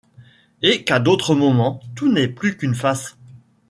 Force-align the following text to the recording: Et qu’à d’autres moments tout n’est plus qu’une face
Et 0.63 0.83
qu’à 0.83 0.99
d’autres 0.99 1.35
moments 1.35 1.79
tout 1.95 2.11
n’est 2.11 2.27
plus 2.27 2.57
qu’une 2.57 2.73
face 2.73 3.19